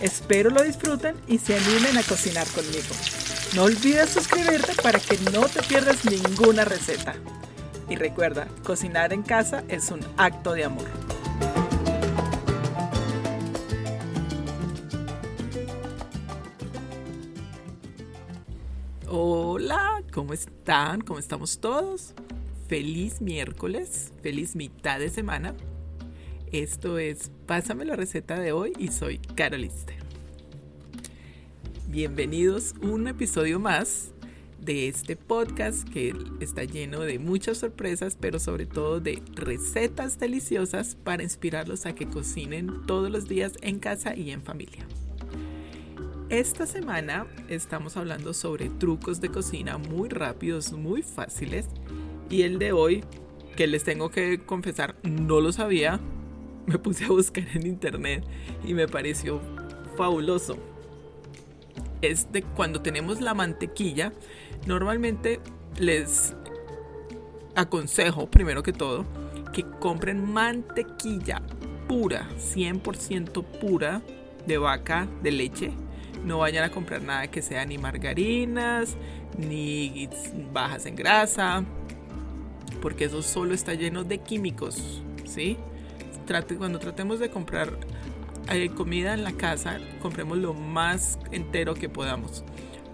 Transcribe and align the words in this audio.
Espero 0.00 0.50
lo 0.50 0.62
disfruten 0.62 1.16
y 1.26 1.38
se 1.38 1.56
animen 1.56 1.96
a 1.96 2.02
cocinar 2.02 2.46
conmigo. 2.48 2.94
No 3.54 3.64
olvides 3.64 4.10
suscribirte 4.10 4.74
para 4.82 4.98
que 4.98 5.16
no 5.32 5.46
te 5.48 5.62
pierdas 5.62 6.04
ninguna 6.04 6.64
receta. 6.64 7.14
Y 7.88 7.96
recuerda, 7.96 8.48
cocinar 8.64 9.12
en 9.12 9.22
casa 9.22 9.62
es 9.68 9.90
un 9.90 10.00
acto 10.16 10.52
de 10.52 10.64
amor. 10.64 10.88
Hola, 19.08 20.02
¿cómo 20.12 20.32
están? 20.32 21.00
¿Cómo 21.02 21.20
estamos 21.20 21.60
todos? 21.60 22.14
Feliz 22.66 23.20
miércoles, 23.20 24.12
feliz 24.22 24.56
mitad 24.56 24.98
de 24.98 25.10
semana. 25.10 25.54
Esto 26.54 26.98
es 26.98 27.32
Pásame 27.48 27.84
la 27.84 27.96
receta 27.96 28.38
de 28.38 28.52
hoy 28.52 28.74
y 28.78 28.86
soy 28.86 29.18
Carolister. 29.18 29.96
Bienvenidos 31.88 32.76
a 32.80 32.86
un 32.86 33.08
episodio 33.08 33.58
más 33.58 34.12
de 34.60 34.86
este 34.86 35.16
podcast 35.16 35.82
que 35.88 36.14
está 36.38 36.62
lleno 36.62 37.00
de 37.00 37.18
muchas 37.18 37.58
sorpresas, 37.58 38.16
pero 38.20 38.38
sobre 38.38 38.66
todo 38.66 39.00
de 39.00 39.20
recetas 39.34 40.20
deliciosas 40.20 40.94
para 40.94 41.24
inspirarlos 41.24 41.86
a 41.86 41.96
que 41.96 42.06
cocinen 42.06 42.86
todos 42.86 43.10
los 43.10 43.26
días 43.26 43.54
en 43.60 43.80
casa 43.80 44.14
y 44.14 44.30
en 44.30 44.40
familia. 44.40 44.86
Esta 46.28 46.66
semana 46.66 47.26
estamos 47.48 47.96
hablando 47.96 48.32
sobre 48.32 48.68
trucos 48.68 49.20
de 49.20 49.28
cocina 49.28 49.76
muy 49.76 50.08
rápidos, 50.08 50.72
muy 50.72 51.02
fáciles. 51.02 51.66
Y 52.30 52.42
el 52.42 52.60
de 52.60 52.70
hoy, 52.70 53.02
que 53.56 53.66
les 53.66 53.82
tengo 53.82 54.12
que 54.12 54.38
confesar, 54.46 54.94
no 55.02 55.40
lo 55.40 55.50
sabía. 55.50 56.00
Me 56.66 56.78
puse 56.78 57.04
a 57.04 57.08
buscar 57.08 57.44
en 57.54 57.66
internet 57.66 58.24
y 58.64 58.74
me 58.74 58.88
pareció 58.88 59.40
fabuloso. 59.96 60.56
Es 62.00 62.30
de 62.32 62.42
cuando 62.42 62.80
tenemos 62.80 63.20
la 63.20 63.34
mantequilla, 63.34 64.12
normalmente 64.66 65.40
les 65.78 66.34
aconsejo, 67.54 68.30
primero 68.30 68.62
que 68.62 68.72
todo, 68.72 69.04
que 69.52 69.64
compren 69.78 70.32
mantequilla 70.32 71.42
pura, 71.86 72.28
100% 72.36 73.44
pura 73.60 74.02
de 74.46 74.58
vaca, 74.58 75.06
de 75.22 75.32
leche 75.32 75.72
no 76.24 76.38
vayan 76.38 76.64
a 76.64 76.70
comprar 76.70 77.02
nada 77.02 77.26
que 77.28 77.42
sea 77.42 77.64
ni 77.66 77.78
margarinas, 77.78 78.96
ni 79.36 80.08
bajas 80.52 80.86
en 80.86 80.96
grasa, 80.96 81.64
porque 82.80 83.04
eso 83.04 83.22
solo 83.22 83.54
está 83.54 83.74
lleno 83.74 84.04
de 84.04 84.18
químicos, 84.18 85.02
¿sí? 85.24 85.56
Cuando 86.56 86.78
tratemos 86.78 87.18
de 87.18 87.28
comprar 87.28 87.78
eh, 88.50 88.70
comida 88.70 89.12
en 89.12 89.24
la 89.24 89.32
casa, 89.32 89.78
compremos 90.00 90.38
lo 90.38 90.54
más 90.54 91.18
entero 91.32 91.74
que 91.74 91.90
podamos. 91.90 92.44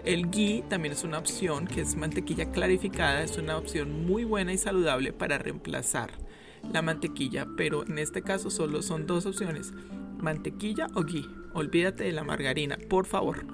El 0.03 0.29
ghee 0.29 0.63
también 0.67 0.93
es 0.93 1.05
una 1.05 1.17
opción, 1.17 1.65
que 1.65 1.81
es 1.81 1.95
mantequilla 1.95 2.51
clarificada, 2.51 3.23
es 3.23 3.37
una 3.37 3.57
opción 3.57 4.05
muy 4.05 4.25
buena 4.25 4.51
y 4.51 4.57
saludable 4.57 5.13
para 5.13 5.37
reemplazar 5.37 6.11
la 6.73 6.81
mantequilla, 6.81 7.47
pero 7.55 7.85
en 7.85 7.99
este 7.99 8.21
caso 8.21 8.49
solo 8.49 8.81
son 8.81 9.07
dos 9.07 9.25
opciones, 9.25 9.71
mantequilla 10.19 10.87
o 10.93 11.03
ghee. 11.03 11.29
Olvídate 11.53 12.03
de 12.03 12.11
la 12.11 12.25
margarina, 12.25 12.77
por 12.89 13.05
favor. 13.05 13.45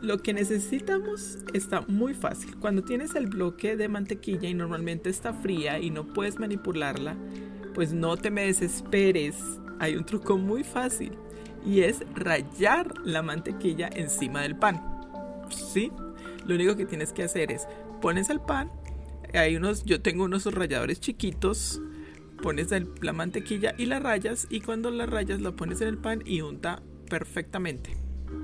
Lo 0.00 0.18
que 0.18 0.32
necesitamos 0.32 1.38
está 1.54 1.82
muy 1.82 2.14
fácil. 2.14 2.56
Cuando 2.58 2.82
tienes 2.82 3.14
el 3.14 3.28
bloque 3.28 3.76
de 3.76 3.88
mantequilla 3.88 4.48
y 4.48 4.54
normalmente 4.54 5.08
está 5.08 5.32
fría 5.32 5.78
y 5.78 5.90
no 5.90 6.08
puedes 6.08 6.40
manipularla, 6.40 7.16
pues 7.74 7.92
no 7.92 8.16
te 8.16 8.30
me 8.30 8.46
desesperes. 8.46 9.36
Hay 9.78 9.96
un 9.96 10.04
truco 10.04 10.36
muy 10.36 10.64
fácil 10.64 11.12
y 11.64 11.80
es 11.80 12.04
rayar 12.14 12.94
la 13.04 13.22
mantequilla 13.22 13.88
encima 13.92 14.42
del 14.42 14.56
pan. 14.56 14.82
¿Sí? 15.50 15.90
Lo 16.46 16.54
único 16.54 16.76
que 16.76 16.86
tienes 16.86 17.12
que 17.12 17.22
hacer 17.22 17.52
es 17.52 17.66
pones 18.00 18.30
el 18.30 18.40
pan, 18.40 18.70
hay 19.34 19.56
unos 19.56 19.84
yo 19.84 20.02
tengo 20.02 20.24
unos 20.24 20.44
ralladores 20.52 21.00
chiquitos 21.00 21.80
pones 22.42 22.68
la 23.00 23.12
mantequilla 23.12 23.74
y 23.78 23.86
la 23.86 24.00
rayas 24.00 24.46
y 24.50 24.60
cuando 24.60 24.90
la 24.90 25.06
rayas 25.06 25.40
la 25.40 25.52
pones 25.52 25.80
en 25.80 25.88
el 25.88 25.98
pan 25.98 26.22
y 26.26 26.42
unta 26.42 26.82
perfectamente. 27.08 27.96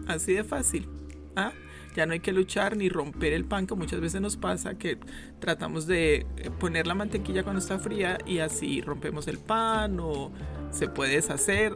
Así 0.07 0.33
de 0.33 0.45
fácil. 0.45 0.89
¿ah? 1.37 1.53
Ya 1.95 2.07
no 2.07 2.13
hay 2.13 2.21
que 2.21 2.33
luchar 2.33 2.77
ni 2.77 2.89
romper 2.89 3.33
el 3.33 3.45
pan 3.45 3.67
que 3.67 3.75
muchas 3.75 4.01
veces 4.01 4.21
nos 4.21 4.37
pasa 4.37 4.75
que 4.75 4.99
tratamos 5.41 5.87
de 5.87 6.27
eh, 6.37 6.51
poner 6.59 6.87
la 6.87 6.95
mantequilla 6.95 7.43
cuando 7.43 7.61
está 7.61 7.79
fría 7.79 8.19
y 8.27 8.39
así 8.39 8.81
rompemos 8.83 9.27
el 9.27 9.39
pan 9.39 9.99
o 10.01 10.31
se 10.71 10.89
puede 10.89 11.15
deshacer. 11.17 11.75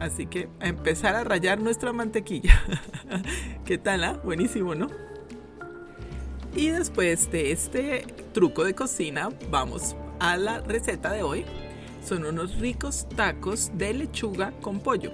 Así 0.00 0.26
que 0.26 0.48
empezar 0.60 1.14
a 1.14 1.24
rayar 1.24 1.60
nuestra 1.60 1.92
mantequilla. 1.92 2.60
¿Qué 3.64 3.78
tal? 3.78 4.04
Ah? 4.04 4.20
Buenísimo, 4.24 4.74
¿no? 4.74 4.88
Y 6.54 6.68
después 6.68 7.30
de 7.30 7.52
este 7.52 8.04
truco 8.34 8.64
de 8.64 8.74
cocina, 8.74 9.30
vamos 9.50 9.96
a 10.20 10.36
la 10.36 10.60
receta 10.60 11.12
de 11.12 11.22
hoy. 11.22 11.44
Son 12.04 12.24
unos 12.24 12.58
ricos 12.58 13.08
tacos 13.16 13.70
de 13.74 13.94
lechuga 13.94 14.52
con 14.60 14.80
pollo. 14.80 15.12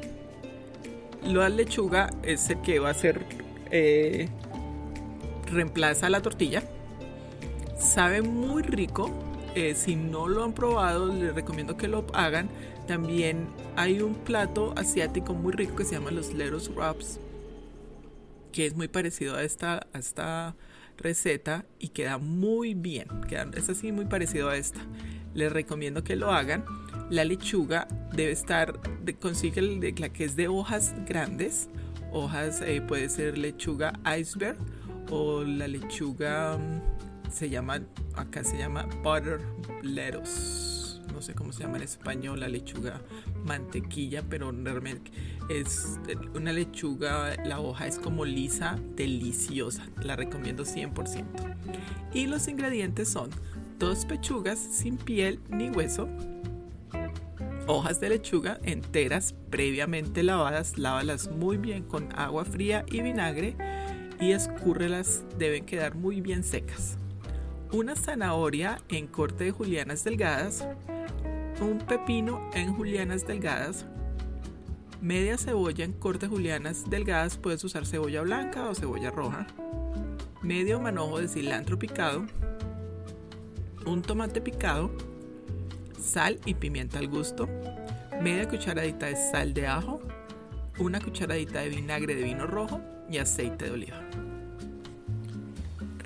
La 1.23 1.49
lechuga 1.49 2.11
es 2.23 2.49
el 2.51 2.61
que 2.63 2.79
va 2.79 2.91
a 2.91 2.95
ser 2.95 3.27
eh, 3.71 4.29
reemplaza 5.51 6.09
la 6.09 6.23
tortilla. 6.23 6.63
Sabe 7.79 8.23
muy 8.23 8.63
rico. 8.63 9.11
Eh, 9.55 9.75
si 9.75 9.97
no 9.97 10.29
lo 10.29 10.45
han 10.45 10.53
probado, 10.53 11.13
les 11.13 11.35
recomiendo 11.35 11.77
que 11.77 11.89
lo 11.89 12.07
hagan. 12.13 12.49
También 12.87 13.49
hay 13.77 14.01
un 14.01 14.15
plato 14.15 14.73
asiático 14.77 15.35
muy 15.35 15.53
rico 15.53 15.77
que 15.77 15.85
se 15.85 15.95
llama 15.95 16.11
los 16.11 16.33
Leros 16.33 16.75
Wraps, 16.75 17.21
que 18.53 18.67
es 18.67 18.75
muy 18.75 18.89
parecido 18.89 19.37
a 19.37 19.43
esta, 19.43 19.87
a 19.93 19.99
esta 19.99 20.57
receta 20.97 21.65
y 21.79 21.89
queda 21.89 22.19
muy 22.19 22.75
bien. 22.75 23.09
Queda, 23.29 23.47
es 23.57 23.69
así 23.69 23.93
muy 23.93 24.07
parecido 24.07 24.49
a 24.49 24.57
esta. 24.57 24.81
Les 25.35 25.53
recomiendo 25.53 26.03
que 26.03 26.17
lo 26.17 26.31
hagan. 26.31 26.65
La 27.11 27.25
lechuga 27.25 27.89
debe 28.13 28.33
estar, 28.33 28.81
de, 29.03 29.15
consigue 29.15 29.63
la 29.99 30.09
que 30.11 30.25
es 30.25 30.37
de 30.37 30.49
hojas 30.49 30.95
grandes. 31.07 31.69
Hojas, 32.13 32.63
eh, 32.63 32.81
puede 32.81 33.09
ser 33.09 33.39
lechuga 33.39 33.93
iceberg 34.19 34.59
o 35.11 35.43
la 35.43 35.69
lechuga 35.69 36.57
mm, 36.57 37.31
se 37.31 37.51
llama, 37.51 37.81
acá 38.15 38.43
se 38.45 38.59
llama 38.59 38.87
butter 39.03 39.41
lettuce 39.83 40.79
no 41.19 41.23
sé 41.23 41.35
cómo 41.35 41.53
se 41.53 41.65
llama 41.65 41.79
en 41.79 41.83
español, 41.83 42.39
la 42.39 42.47
lechuga 42.47 43.01
mantequilla, 43.45 44.23
pero 44.23 44.53
realmente 44.53 45.11
es 45.49 45.99
una 46.33 46.53
lechuga, 46.53 47.35
la 47.45 47.59
hoja 47.59 47.89
es 47.89 47.99
como 47.99 48.25
lisa, 48.25 48.79
deliciosa, 48.95 49.85
la 50.01 50.15
recomiendo 50.15 50.65
100%. 50.65 51.25
Y 52.15 52.27
los 52.29 52.47
ingredientes 52.47 53.09
son 53.09 53.31
dos 53.81 54.05
pechugas 54.05 54.61
sin 54.61 54.97
piel 54.97 55.41
ni 55.49 55.71
hueso, 55.71 56.09
hojas 57.69 58.01
de 58.01 58.09
lechuga 58.09 58.59
enteras 58.65 59.35
previamente 59.51 60.23
lavadas, 60.23 60.79
lávalas 60.79 61.31
muy 61.31 61.59
bien 61.59 61.85
con 61.85 62.09
agua 62.19 62.47
fría 62.47 62.85
y 62.91 63.03
vinagre 63.03 63.57
y 64.19 64.33
escúrrelas, 64.33 65.23
deben 65.39 65.67
quedar 65.67 65.95
muy 65.95 66.23
bien 66.23 66.43
secas. 66.43 66.97
Una 67.71 67.95
zanahoria 67.95 68.79
en 68.89 69.07
corte 69.07 69.45
de 69.45 69.51
julianas 69.51 70.03
delgadas, 70.03 70.67
un 71.61 71.79
pepino 71.79 72.49
en 72.55 72.73
julianas 72.73 73.27
delgadas, 73.27 73.85
media 75.03 75.37
cebolla 75.37 75.85
en 75.85 75.93
corte 75.93 76.27
de 76.27 76.31
julianas 76.35 76.89
delgadas, 76.89 77.37
puedes 77.37 77.63
usar 77.65 77.85
cebolla 77.85 78.23
blanca 78.23 78.69
o 78.71 78.75
cebolla 78.75 79.11
roja, 79.11 79.47
medio 80.43 80.81
manojo 80.81 81.21
de 81.21 81.29
cilantro 81.29 81.79
picado, 81.79 82.25
un 83.85 84.01
tomate 84.01 84.41
picado, 84.41 84.91
sal 85.99 86.39
y 86.45 86.55
pimienta 86.55 86.99
al 86.99 87.09
gusto, 87.09 87.49
media 88.23 88.49
cucharadita 88.49 89.07
de 89.07 89.17
sal 89.17 89.55
de 89.55 89.67
ajo, 89.67 90.01
una 90.79 91.01
cucharadita 91.01 91.61
de 91.61 91.69
vinagre 91.69 92.15
de 92.15 92.23
vino 92.23 92.47
rojo 92.47 92.81
y 93.11 93.19
aceite 93.19 93.67
de 93.67 93.71
oliva. 93.73 94.01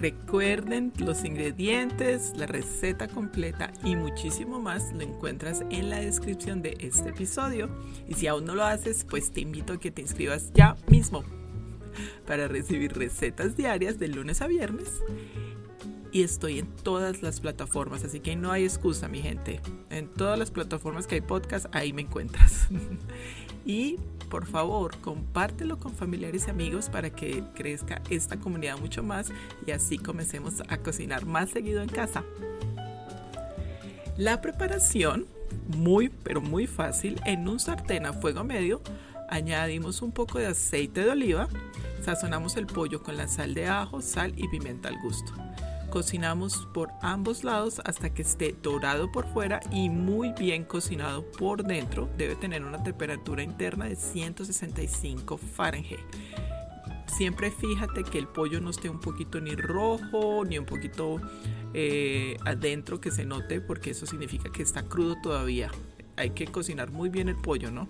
Recuerden 0.02 0.92
los 0.98 1.24
ingredientes, 1.24 2.32
la 2.36 2.46
receta 2.46 3.06
completa 3.06 3.72
y 3.84 3.94
muchísimo 3.94 4.58
más 4.58 4.92
lo 4.92 5.02
encuentras 5.02 5.64
en 5.70 5.90
la 5.90 6.00
descripción 6.00 6.60
de 6.60 6.76
este 6.80 7.10
episodio. 7.10 7.68
Y 8.08 8.14
si 8.14 8.26
aún 8.26 8.44
no 8.44 8.56
lo 8.56 8.64
haces, 8.64 9.06
pues 9.08 9.30
te 9.30 9.42
invito 9.42 9.74
a 9.74 9.78
que 9.78 9.92
te 9.92 10.02
inscribas 10.02 10.52
ya 10.54 10.76
mismo 10.88 11.22
para 12.26 12.48
recibir 12.48 12.94
recetas 12.94 13.56
diarias 13.56 14.00
de 14.00 14.08
lunes 14.08 14.42
a 14.42 14.48
viernes. 14.48 14.88
Y 16.12 16.22
estoy 16.22 16.58
en 16.58 16.66
todas 16.66 17.22
las 17.22 17.40
plataformas, 17.40 18.04
así 18.04 18.20
que 18.20 18.36
no 18.36 18.52
hay 18.52 18.64
excusa, 18.64 19.08
mi 19.08 19.22
gente. 19.22 19.60
En 19.88 20.08
todas 20.08 20.38
las 20.38 20.50
plataformas 20.50 21.06
que 21.06 21.14
hay 21.16 21.20
podcast, 21.22 21.66
ahí 21.72 21.94
me 21.94 22.02
encuentras. 22.02 22.68
y 23.64 23.96
por 24.28 24.46
favor, 24.46 24.96
compártelo 24.98 25.78
con 25.78 25.94
familiares 25.94 26.46
y 26.46 26.50
amigos 26.50 26.90
para 26.90 27.10
que 27.10 27.42
crezca 27.54 28.02
esta 28.10 28.38
comunidad 28.38 28.78
mucho 28.78 29.02
más 29.02 29.30
y 29.66 29.70
así 29.70 29.98
comencemos 29.98 30.62
a 30.68 30.76
cocinar 30.78 31.24
más 31.24 31.50
seguido 31.50 31.82
en 31.82 31.88
casa. 31.88 32.24
La 34.18 34.42
preparación, 34.42 35.26
muy 35.76 36.10
pero 36.10 36.40
muy 36.40 36.66
fácil, 36.66 37.20
en 37.24 37.48
un 37.48 37.58
sartén 37.58 38.04
a 38.04 38.12
fuego 38.12 38.44
medio 38.44 38.82
añadimos 39.28 40.02
un 40.02 40.12
poco 40.12 40.38
de 40.38 40.46
aceite 40.46 41.04
de 41.04 41.10
oliva, 41.10 41.48
sazonamos 42.04 42.56
el 42.56 42.66
pollo 42.66 43.02
con 43.02 43.16
la 43.16 43.28
sal 43.28 43.54
de 43.54 43.66
ajo, 43.66 44.02
sal 44.02 44.34
y 44.36 44.46
pimienta 44.48 44.90
al 44.90 44.98
gusto. 44.98 45.41
Cocinamos 45.92 46.66
por 46.72 46.88
ambos 47.02 47.44
lados 47.44 47.82
hasta 47.84 48.14
que 48.14 48.22
esté 48.22 48.56
dorado 48.62 49.12
por 49.12 49.26
fuera 49.30 49.60
y 49.70 49.90
muy 49.90 50.32
bien 50.32 50.64
cocinado 50.64 51.30
por 51.32 51.64
dentro. 51.64 52.08
Debe 52.16 52.34
tener 52.34 52.64
una 52.64 52.82
temperatura 52.82 53.42
interna 53.42 53.84
de 53.84 53.96
165 53.96 55.36
Fahrenheit. 55.36 56.00
Siempre 57.14 57.50
fíjate 57.50 58.04
que 58.04 58.16
el 58.16 58.26
pollo 58.26 58.58
no 58.62 58.70
esté 58.70 58.88
un 58.88 59.00
poquito 59.00 59.38
ni 59.38 59.54
rojo 59.54 60.46
ni 60.46 60.56
un 60.56 60.64
poquito 60.64 61.20
eh, 61.74 62.38
adentro 62.46 62.98
que 62.98 63.10
se 63.10 63.26
note 63.26 63.60
porque 63.60 63.90
eso 63.90 64.06
significa 64.06 64.50
que 64.50 64.62
está 64.62 64.84
crudo 64.84 65.16
todavía. 65.22 65.70
Hay 66.16 66.30
que 66.30 66.46
cocinar 66.46 66.90
muy 66.90 67.10
bien 67.10 67.28
el 67.28 67.36
pollo, 67.36 67.70
¿no? 67.70 67.86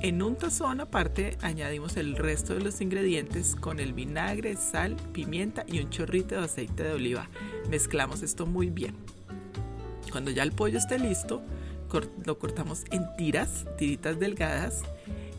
En 0.00 0.22
un 0.22 0.36
tazón 0.36 0.80
aparte 0.80 1.36
añadimos 1.42 1.96
el 1.96 2.14
resto 2.14 2.54
de 2.54 2.60
los 2.60 2.80
ingredientes 2.80 3.56
con 3.56 3.80
el 3.80 3.92
vinagre, 3.92 4.54
sal, 4.54 4.94
pimienta 5.12 5.64
y 5.66 5.80
un 5.80 5.90
chorrito 5.90 6.36
de 6.36 6.44
aceite 6.44 6.84
de 6.84 6.92
oliva. 6.92 7.28
Mezclamos 7.68 8.22
esto 8.22 8.46
muy 8.46 8.70
bien. 8.70 8.94
Cuando 10.12 10.30
ya 10.30 10.44
el 10.44 10.52
pollo 10.52 10.78
esté 10.78 11.00
listo, 11.00 11.42
lo 12.24 12.38
cortamos 12.38 12.84
en 12.92 13.04
tiras, 13.16 13.66
tiritas 13.76 14.20
delgadas 14.20 14.82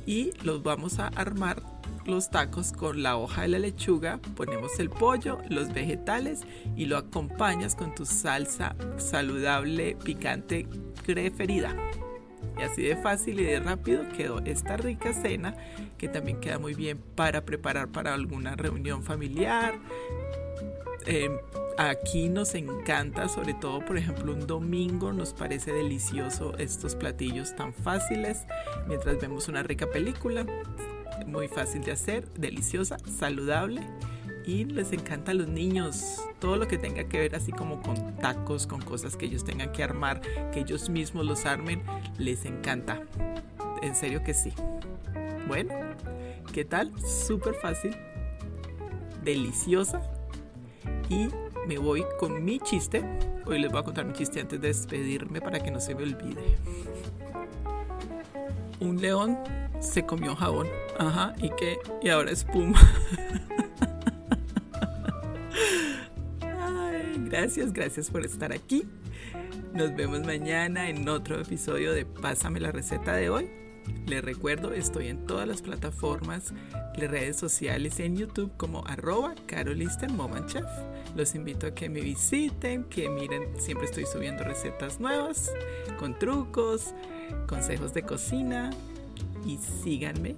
y 0.06 0.32
los 0.44 0.62
vamos 0.62 1.00
a 1.00 1.08
armar 1.08 1.64
los 2.06 2.30
tacos 2.30 2.74
con 2.74 3.02
la 3.02 3.16
hoja 3.16 3.44
de 3.44 3.48
la 3.50 3.60
lechuga, 3.60 4.20
ponemos 4.36 4.78
el 4.80 4.90
pollo, 4.90 5.38
los 5.48 5.72
vegetales 5.74 6.42
y 6.76 6.86
lo 6.86 6.98
acompañas 6.98 7.76
con 7.76 7.96
tu 7.96 8.06
salsa 8.06 8.76
saludable, 8.98 9.96
picante 10.04 10.68
preferida. 11.06 11.76
Y 12.60 12.64
así 12.64 12.82
de 12.84 12.98
fácil 12.98 13.40
y 13.40 13.46
de 13.46 13.60
rápido 13.60 14.04
quedó 14.18 14.40
esta 14.40 14.76
rica 14.76 15.14
cena 15.14 15.56
que 15.98 16.10
también 16.10 16.40
queda 16.42 16.60
muy 16.60 16.74
bien 16.74 17.00
para 17.16 17.46
preparar 17.46 17.88
para 17.88 18.14
alguna 18.14 18.56
reunión 18.56 19.02
familiar. 19.04 19.76
Em, 21.06 21.38
aquí 21.78 22.28
nos 22.28 22.56
encanta, 22.56 23.30
sobre 23.30 23.54
todo 23.54 23.80
por 23.86 23.98
ejemplo 23.98 24.34
un 24.34 24.46
domingo, 24.46 25.14
nos 25.14 25.34
parece 25.34 25.72
delicioso 25.72 26.58
estos 26.58 26.96
platillos 26.96 27.56
tan 27.56 27.74
fáciles 27.74 28.46
mientras 28.88 29.20
vemos 29.20 29.48
una 29.48 29.64
rica 29.64 29.88
película. 29.88 30.46
Muy 31.26 31.48
fácil 31.48 31.84
de 31.84 31.94
hacer, 31.94 32.28
deliciosa, 32.34 32.98
saludable 33.18 33.82
y 34.50 34.66
les 34.66 34.92
encanta 34.94 35.30
a 35.30 35.36
los 35.36 35.48
niños 35.48 36.24
todo 36.40 36.58
lo 36.58 36.68
que 36.68 36.80
tenga 36.80 37.04
que 37.04 37.20
ver 37.20 37.36
así 37.36 37.52
como 37.52 37.84
con 37.84 38.16
tacos, 38.16 38.66
con 38.66 38.82
cosas 38.82 39.16
que 39.16 39.28
ellos 39.28 39.44
tengan 39.44 39.72
que 39.72 39.84
armar, 39.84 40.22
que 40.52 40.62
ellos 40.62 40.90
mismos 40.90 41.24
los 41.24 41.46
armen, 41.46 41.84
les 42.18 42.46
encanta. 42.46 43.00
En 43.84 43.96
serio 43.96 44.24
que 44.24 44.34
sí. 44.34 44.52
Bueno, 45.48 45.76
¿qué 46.52 46.66
tal? 46.66 46.92
Súper 47.00 47.54
fácil, 47.54 47.96
deliciosa 49.24 50.02
y 51.10 51.28
me 51.68 51.78
voy 51.78 52.04
con 52.20 52.44
mi 52.44 52.60
chiste. 52.60 53.06
Hoy 53.46 53.60
les 53.60 53.72
voy 53.72 53.82
a 53.82 53.84
contar 53.84 54.06
mi 54.06 54.14
chiste 54.14 54.42
antes 54.42 54.60
de 54.60 54.70
despedirme 54.70 55.42
para 55.42 55.60
que 55.60 55.70
no 55.70 55.80
se 55.80 55.94
me 55.94 56.02
olvide. 56.02 56.58
Un 58.80 59.00
león 59.00 59.38
se 59.80 60.08
comió 60.08 60.36
jabón. 60.36 60.68
Ajá, 60.98 61.36
¿y 61.38 61.52
qué? 61.52 61.78
Y 62.02 62.10
ahora 62.10 62.32
espuma. 62.32 62.80
gracias, 67.40 67.72
gracias 67.72 68.10
por 68.10 68.26
estar 68.26 68.52
aquí. 68.52 68.86
Nos 69.74 69.96
vemos 69.96 70.26
mañana 70.26 70.90
en 70.90 71.08
otro 71.08 71.40
episodio 71.40 71.94
de 71.94 72.06
Pásame 72.06 72.60
la 72.60 72.74
receta 72.74 73.14
de 73.14 73.30
hoy. 73.30 73.50
Les 74.08 74.22
recuerdo, 74.22 74.74
estoy 74.74 75.08
en 75.08 75.26
todas 75.26 75.48
las 75.48 75.62
plataformas, 75.62 76.54
las 76.98 77.10
redes 77.10 77.38
sociales, 77.38 78.02
en 78.02 78.18
YouTube 78.18 78.52
como 78.58 78.86
arroba 78.88 79.36
Chef. 80.48 80.66
Los 81.16 81.34
invito 81.34 81.68
a 81.68 81.72
que 81.74 81.88
me 81.88 82.02
visiten, 82.02 82.84
que 82.84 83.08
miren, 83.08 83.58
siempre 83.58 83.86
estoy 83.86 84.06
subiendo 84.06 84.44
recetas 84.44 85.00
nuevas, 85.00 85.50
con 85.98 86.20
trucos, 86.20 86.94
consejos 87.48 87.94
de 87.94 88.04
cocina 88.04 88.70
y 89.46 89.58
síganme. 89.82 90.36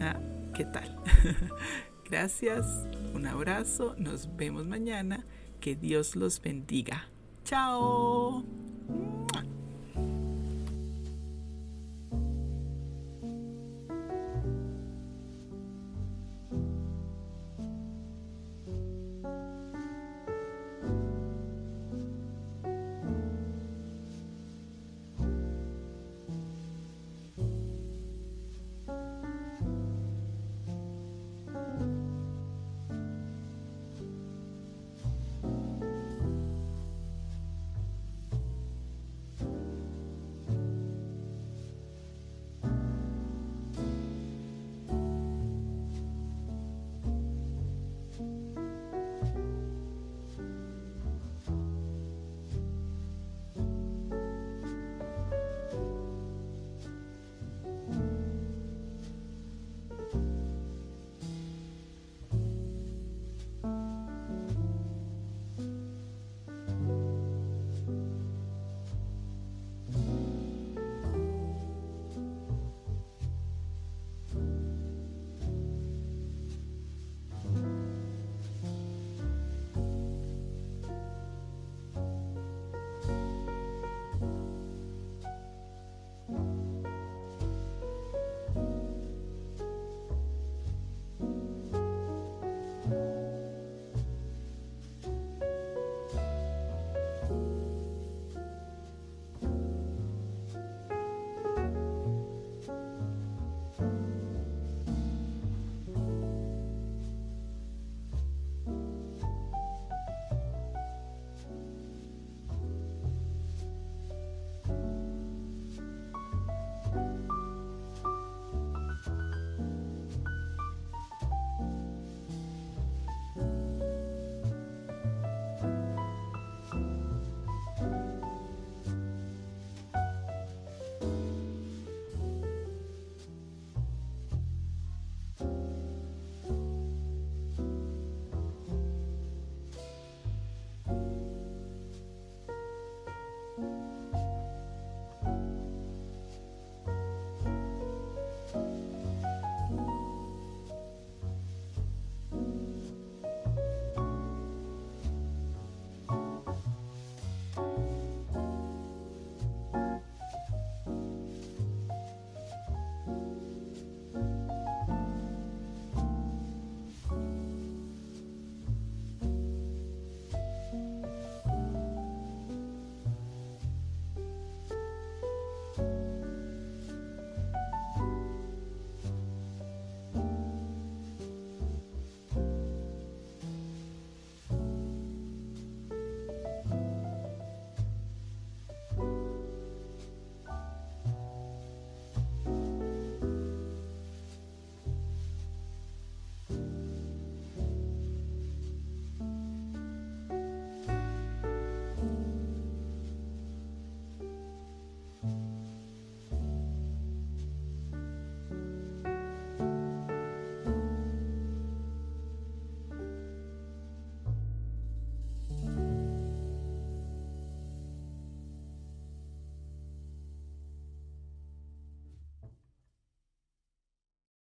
Ah, 0.00 0.20
¿Qué 0.54 0.64
tal? 0.66 1.00
Gracias, 2.08 2.86
un 3.12 3.26
abrazo, 3.26 3.96
nos 3.98 4.36
vemos 4.36 4.66
mañana. 4.66 5.24
Que 5.64 5.74
Dios 5.74 6.14
los 6.14 6.42
bendiga. 6.42 7.08
Chao. 7.42 8.44